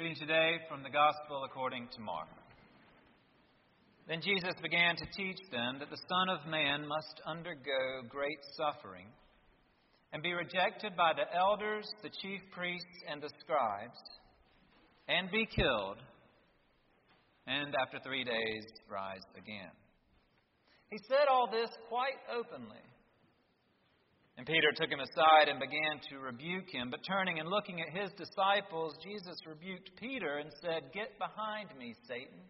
[0.00, 2.32] Reading today from the Gospel according to Mark.
[4.08, 9.04] Then Jesus began to teach them that the Son of Man must undergo great suffering
[10.14, 14.00] and be rejected by the elders, the chief priests, and the scribes,
[15.06, 15.98] and be killed,
[17.46, 19.76] and after three days rise again.
[20.88, 22.88] He said all this quite openly.
[24.36, 26.90] And Peter took him aside and began to rebuke him.
[26.90, 31.94] But turning and looking at his disciples, Jesus rebuked Peter and said, Get behind me,
[32.08, 32.40] Satan.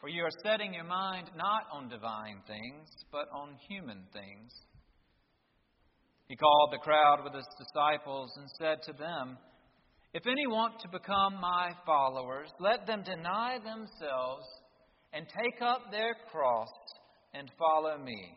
[0.00, 4.52] For you are setting your mind not on divine things, but on human things.
[6.26, 9.36] He called the crowd with his disciples and said to them,
[10.14, 14.46] If any want to become my followers, let them deny themselves
[15.12, 16.70] and take up their cross
[17.34, 18.36] and follow me.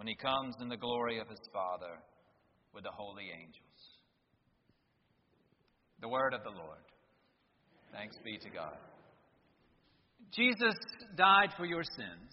[0.00, 2.00] when he comes in the glory of his Father
[2.72, 3.82] with the holy angels.
[6.00, 6.80] The word of the Lord.
[7.92, 8.78] Thanks be to God.
[10.32, 10.74] Jesus
[11.18, 12.32] died for your sins,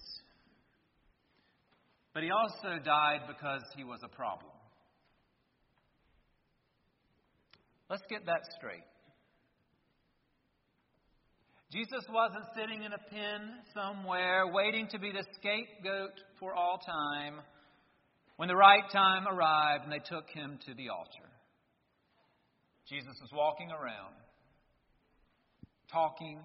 [2.14, 4.54] but he also died because he was a problem.
[7.90, 8.88] Let's get that straight.
[11.70, 17.42] Jesus wasn't sitting in a pen somewhere waiting to be the scapegoat for all time
[18.38, 21.30] when the right time arrived and they took him to the altar.
[22.88, 24.16] Jesus was walking around,
[25.92, 26.40] talking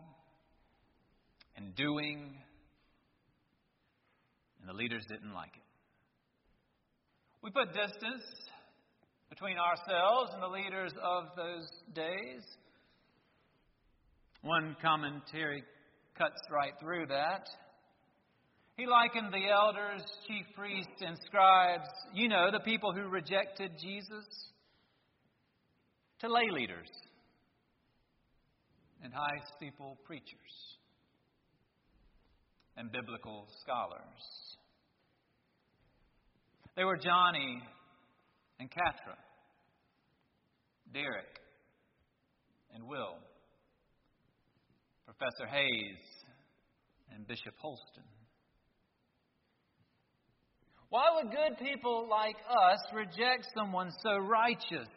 [1.57, 2.35] and doing,
[4.61, 5.63] and the leaders didn't like it.
[7.43, 8.25] We put distance
[9.29, 12.43] between ourselves and the leaders of those days.
[14.43, 15.63] One commentary
[16.17, 17.49] cuts right through that.
[18.77, 24.25] He likened the elders, chief priests, and scribes, you know, the people who rejected Jesus,
[26.21, 26.89] to lay leaders
[29.03, 30.79] and high steeple preachers
[32.77, 34.57] and biblical scholars.
[36.77, 37.61] They were Johnny
[38.59, 39.17] and Catra,
[40.95, 41.41] Derek
[42.75, 43.19] and Will.
[45.05, 45.99] Professor Hayes
[47.15, 48.05] and Bishop Holston.
[50.93, 54.91] Why would good people like us reject someone so righteous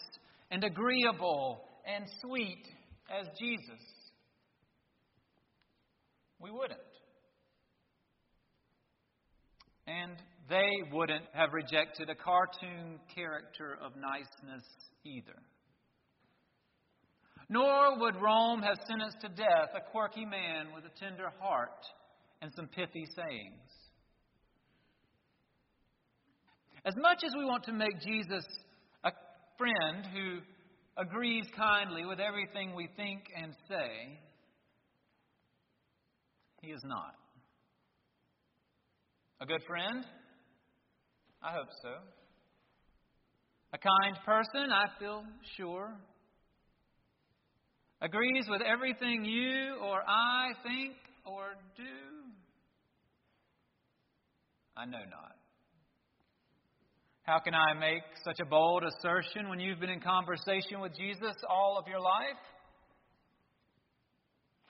[0.52, 2.68] and agreeable and sweet
[3.10, 3.80] as Jesus?
[6.42, 6.82] We wouldn't.
[9.88, 10.18] And
[10.50, 14.66] they wouldn't have rejected a cartoon character of niceness
[15.06, 15.40] either.
[17.48, 21.86] Nor would Rome have sentenced to death a quirky man with a tender heart
[22.42, 23.85] and some pithy sayings.
[26.86, 28.46] As much as we want to make Jesus
[29.04, 29.12] a
[29.58, 30.40] friend who
[30.98, 34.20] agrees kindly with everything we think and say,
[36.62, 37.16] he is not.
[39.42, 40.06] A good friend?
[41.42, 41.90] I hope so.
[43.74, 44.72] A kind person?
[44.72, 45.24] I feel
[45.58, 45.92] sure
[48.02, 50.94] agrees with everything you or I think
[51.26, 51.84] or do?
[54.78, 55.36] I know not.
[57.26, 61.34] How can I make such a bold assertion when you've been in conversation with Jesus
[61.50, 62.38] all of your life?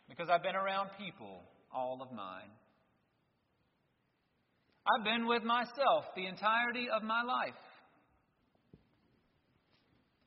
[0.08, 1.42] Because I've been around people
[1.74, 2.50] all of mine.
[4.88, 7.54] I've been with myself the entirety of my life.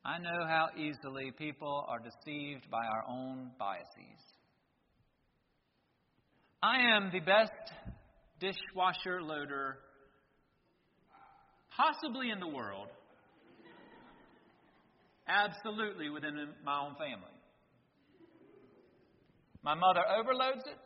[0.04, 4.20] I know how easily people are deceived by our own biases.
[6.62, 7.52] I am the best
[8.38, 9.78] dishwasher loader
[11.78, 12.88] possibly in the world,
[15.28, 16.34] absolutely within
[16.64, 17.36] my own family.
[19.62, 20.78] My mother overloads it,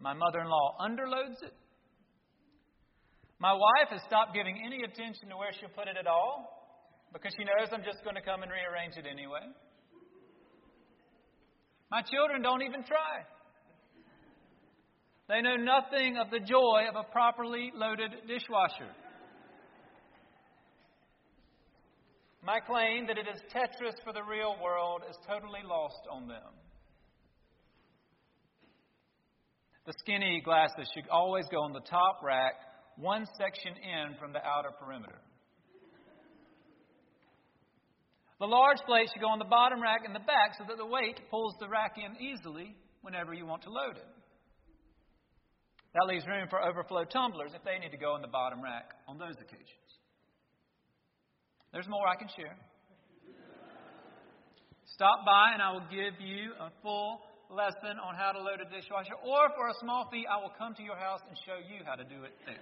[0.00, 1.52] my mother in law underloads it.
[3.38, 6.48] My wife has stopped giving any attention to where she'll put it at all
[7.12, 9.44] because she knows I'm just going to come and rearrange it anyway.
[11.90, 13.26] My children don't even try.
[15.28, 18.90] They know nothing of the joy of a properly loaded dishwasher.
[22.44, 26.52] My claim that it is Tetris for the real world is totally lost on them.
[29.86, 32.52] The skinny glasses should always go on the top rack,
[32.96, 35.20] one section in from the outer perimeter.
[38.40, 40.84] The large plate should go on the bottom rack in the back so that the
[40.84, 44.08] weight pulls the rack in easily whenever you want to load it.
[45.94, 48.90] That leaves room for overflow tumblers if they need to go in the bottom rack
[49.08, 49.83] on those occasions.
[51.74, 52.56] There's more I can share.
[54.94, 57.18] Stop by and I will give you a full
[57.50, 60.72] lesson on how to load a dishwasher, or for a small fee, I will come
[60.74, 62.60] to your house and show you how to do it too.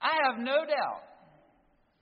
[0.00, 1.04] I have no doubt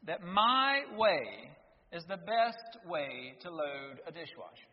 [0.06, 1.50] that my way
[1.92, 4.70] is the best way to load a dishwasher.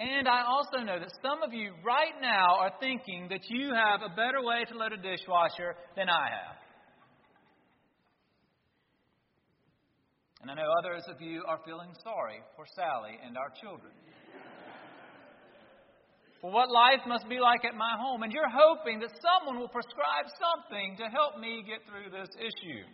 [0.00, 4.00] And I also know that some of you right now are thinking that you have
[4.02, 6.56] a better way to load a dishwasher than I have.
[10.40, 13.92] And I know others of you are feeling sorry for Sally and our children.
[16.40, 19.68] For what life must be like at my home, and you're hoping that someone will
[19.68, 22.86] prescribe something to help me get through this issue.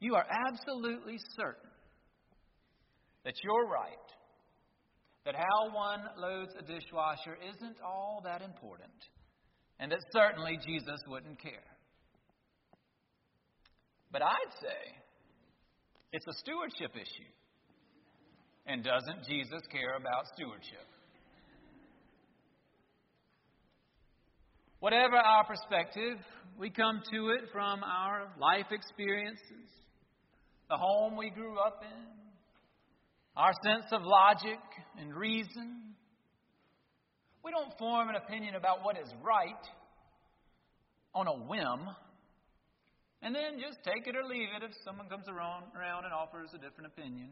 [0.00, 1.70] You are absolutely certain
[3.24, 3.94] that you're right
[5.24, 8.92] that how one loads a dishwasher isn't all that important,
[9.80, 11.68] and that certainly Jesus wouldn't care.
[14.12, 14.94] But I'd say
[16.12, 17.30] it's a stewardship issue.
[18.66, 20.86] And doesn't Jesus care about stewardship?
[24.78, 26.18] Whatever our perspective,
[26.58, 29.68] we come to it from our life experiences,
[30.70, 32.23] the home we grew up in,
[33.36, 34.60] our sense of logic
[34.98, 35.94] and reason.
[37.44, 39.52] We don't form an opinion about what is right
[41.14, 41.88] on a whim
[43.24, 46.58] and then just take it or leave it if someone comes around, and offers a
[46.58, 47.30] different opinion.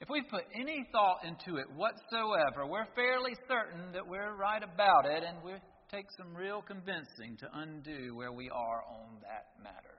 [0.00, 5.06] If we put any thought into it whatsoever, we're fairly certain that we're right about
[5.06, 5.52] it, and we
[5.92, 9.94] take some real convincing to undo where we are on that matter.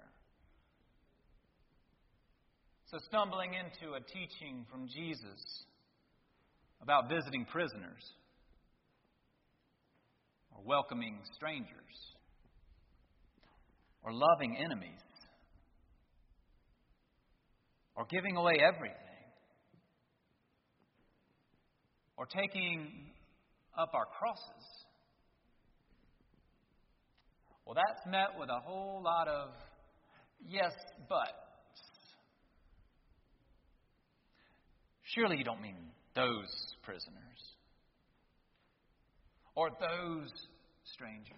[2.94, 5.66] So, stumbling into a teaching from Jesus
[6.80, 8.04] about visiting prisoners
[10.52, 11.72] or welcoming strangers
[14.04, 15.02] or loving enemies
[17.96, 18.96] or giving away everything
[22.16, 22.92] or taking
[23.76, 24.66] up our crosses.
[27.66, 29.50] Well, that's met with a whole lot of
[30.48, 30.74] yes,
[31.10, 31.43] but.
[35.14, 35.76] Surely you don't mean
[36.16, 37.14] those prisoners
[39.56, 40.30] or those
[40.84, 41.38] strangers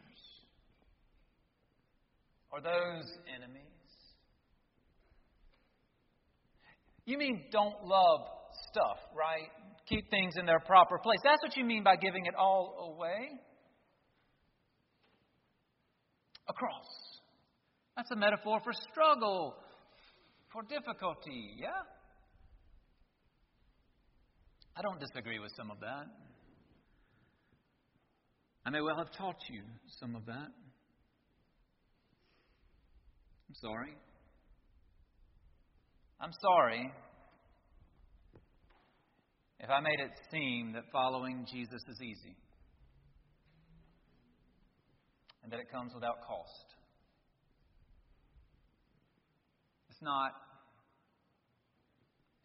[2.51, 3.05] or those
[3.35, 3.61] enemies.
[7.05, 8.21] You mean don't love
[8.71, 9.49] stuff, right?
[9.89, 11.19] Keep things in their proper place.
[11.23, 13.29] That's what you mean by giving it all away.
[16.47, 16.85] A cross.
[17.97, 19.55] That's a metaphor for struggle,
[20.51, 21.69] for difficulty, yeah?
[24.77, 26.05] I don't disagree with some of that.
[28.65, 29.61] I may well have taught you
[29.99, 30.51] some of that.
[33.47, 33.95] I'm sorry.
[36.19, 36.91] I'm sorry
[39.59, 42.35] if I made it seem that following Jesus is easy
[45.43, 46.65] and that it comes without cost.
[49.89, 50.31] It's not,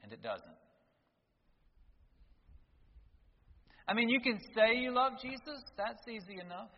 [0.03, 0.70] and it doesn't.
[3.91, 6.71] I mean, you can say you love Jesus, that's easy enough.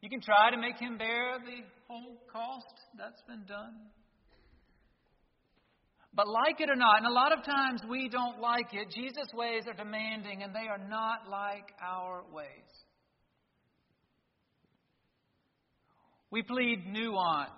[0.00, 2.66] You can try to make him bear the whole cost,
[2.98, 3.76] that's been done.
[6.12, 9.32] But like it or not, and a lot of times we don't like it, Jesus'
[9.32, 12.48] ways are demanding and they are not like our ways.
[16.32, 17.52] We plead nuance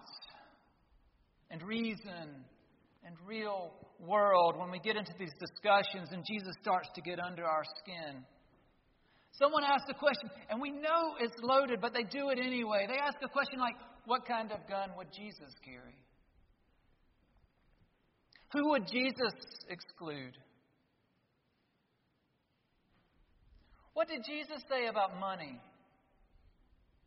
[1.51, 2.45] and reason
[3.07, 7.45] and real world when we get into these discussions and Jesus starts to get under
[7.45, 8.25] our skin.
[9.33, 12.87] Someone asks a question, and we know it's loaded, but they do it anyway.
[12.89, 13.75] They ask a question like,
[14.07, 15.97] What kind of gun would Jesus carry?
[18.53, 19.35] Who would Jesus
[19.69, 20.39] exclude?
[23.95, 25.61] What did Jesus say about money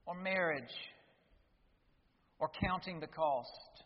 [0.05, 0.63] or marriage
[2.39, 3.83] or counting the cost?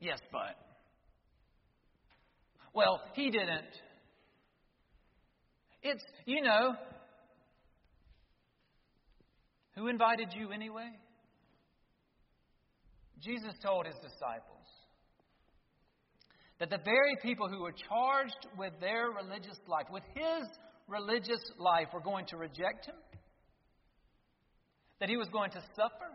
[0.00, 0.56] Yes, but.
[2.74, 3.64] Well, he didn't.
[5.82, 6.74] It's, you know,
[9.76, 10.88] Who invited you anyway?
[13.22, 14.66] Jesus told his disciples
[16.58, 20.48] that the very people who were charged with their religious life, with his
[20.88, 22.94] religious life, were going to reject him,
[25.00, 26.10] that he was going to suffer,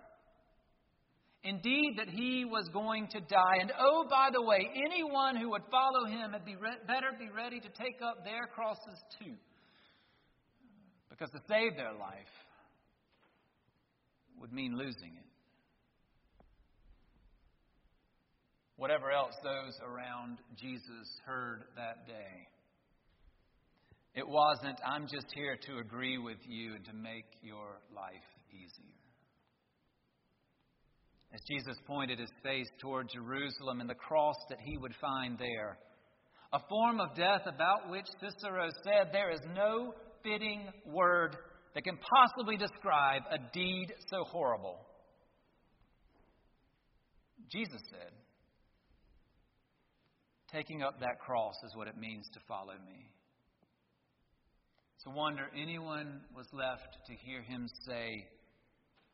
[1.44, 3.58] indeed, that he was going to die.
[3.60, 7.30] And oh, by the way, anyone who would follow him had be re- better be
[7.30, 9.34] ready to take up their crosses too,
[11.10, 12.34] because to save their life
[14.40, 15.32] would mean losing it.
[18.82, 22.48] whatever else those around Jesus heard that day.
[24.16, 29.01] It wasn't, I'm just here to agree with you and to make your life easier.
[31.34, 35.78] As Jesus pointed his face toward Jerusalem and the cross that he would find there,
[36.54, 41.38] a form of death about which Cicero said there is no fitting word
[41.74, 44.86] that can possibly describe a deed so horrible.
[47.50, 48.12] Jesus said,
[50.52, 53.08] Taking up that cross is what it means to follow me.
[54.96, 58.28] It's a wonder anyone was left to hear him say,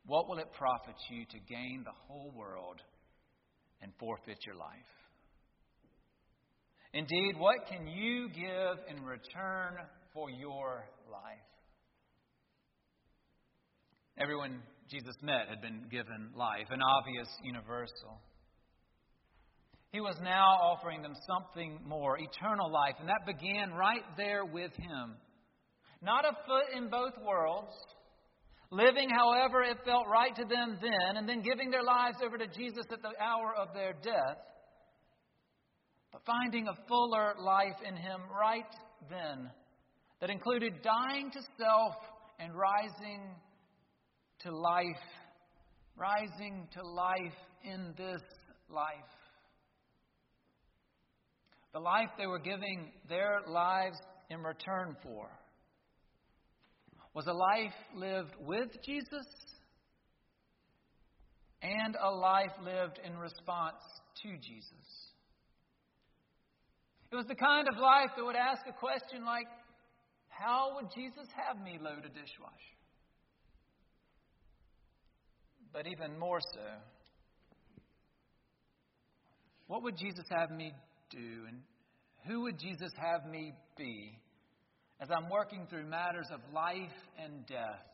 [0.07, 2.79] What will it profit you to gain the whole world
[3.81, 4.71] and forfeit your life?
[6.93, 9.75] Indeed, what can you give in return
[10.13, 11.47] for your life?
[14.17, 18.21] Everyone Jesus met had been given life, an obvious universal.
[19.91, 22.95] He was now offering them something more, eternal life.
[22.99, 25.15] And that began right there with him.
[26.01, 27.73] Not a foot in both worlds,
[28.69, 32.47] living however it felt right to them then, and then giving their lives over to
[32.47, 34.37] Jesus at the hour of their death,
[36.11, 38.63] but finding a fuller life in him right
[39.09, 39.49] then
[40.19, 41.95] that included dying to self
[42.39, 43.35] and rising
[44.39, 44.85] to life,
[45.95, 48.21] rising to life in this
[48.69, 48.85] life.
[51.73, 53.97] The life they were giving their lives
[54.29, 55.29] in return for
[57.17, 59.25] was a life lived with Jesus
[61.63, 63.81] and a life lived in response
[64.21, 64.87] to Jesus.
[67.11, 69.47] It was the kind of life that would ask a question like,
[70.29, 72.77] How would Jesus have me load a dishwasher?
[75.73, 76.69] But even more so,
[79.65, 80.71] what would Jesus have me
[81.09, 81.61] do and
[82.27, 84.19] who would Jesus have me be
[84.99, 87.85] as I'm working through matters of life and death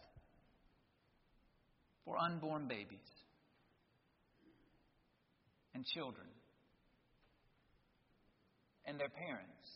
[2.06, 3.00] for unborn babies
[5.74, 6.28] and children
[8.86, 9.70] and their parents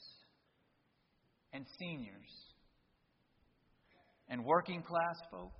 [1.53, 2.31] and seniors
[4.29, 5.51] and working class folk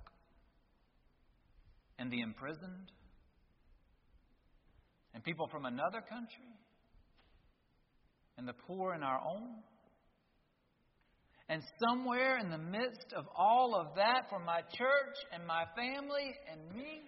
[1.98, 2.92] and the imprisoned
[5.14, 6.54] and people from another country
[8.36, 9.62] and the poor in our own.
[11.48, 16.34] And somewhere in the midst of all of that, for my church and my family
[16.50, 17.00] and me,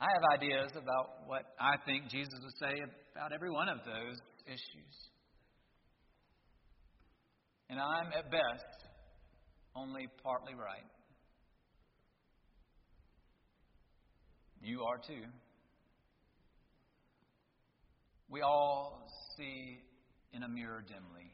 [0.00, 2.82] I have ideas about what I think Jesus would say
[3.16, 4.94] about every one of those issues.
[7.70, 8.86] And I'm, at best,
[9.74, 10.84] only partly right.
[14.60, 15.24] You are too
[18.28, 19.78] we all see
[20.32, 21.32] in a mirror dimly.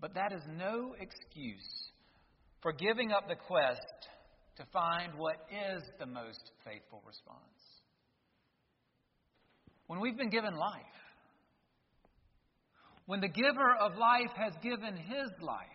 [0.00, 1.90] But that is no excuse
[2.62, 4.08] for giving up the quest
[4.56, 7.40] to find what is the most faithful response.
[9.86, 10.82] When we've been given life,
[13.06, 15.66] when the giver of life has given his life,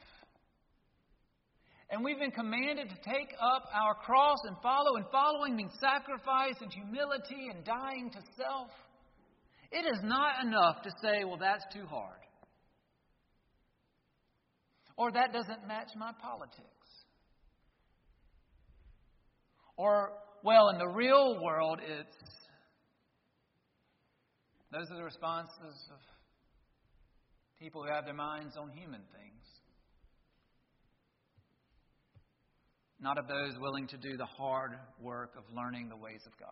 [1.90, 6.56] and we've been commanded to take up our cross and follow, and following means sacrifice
[6.62, 8.70] and humility and dying to self.
[9.72, 12.21] It is not enough to say, well, that's too hard.
[14.98, 16.66] Or that doesn't match my politics.
[19.78, 20.12] Or,
[20.44, 22.16] well, in the real world, it's.
[24.72, 26.00] Those are the responses of
[27.60, 29.32] people who have their minds on human things.
[33.02, 36.50] not of those willing to do the hard work of learning the ways of God.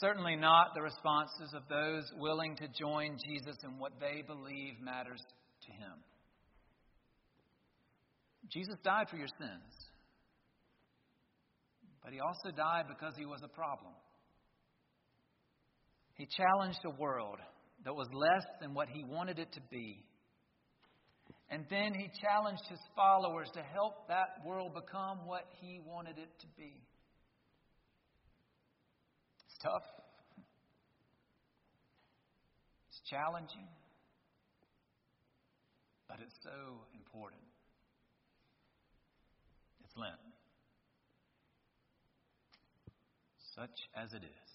[0.00, 5.22] Certainly not the responses of those willing to join Jesus in what they believe matters
[5.68, 5.96] to him.
[8.50, 9.72] Jesus died for your sins,
[12.02, 13.92] but he also died because he was a problem.
[16.14, 17.38] He challenged a world
[17.84, 20.02] that was less than what he wanted it to be.
[21.50, 26.28] And then he challenged his followers to help that world become what he wanted it
[26.40, 26.82] to be.
[29.46, 29.86] It's tough,
[32.88, 33.68] it's challenging
[36.08, 37.42] but it's so important.
[39.84, 40.14] It's Lent.
[43.54, 44.47] Such as it is.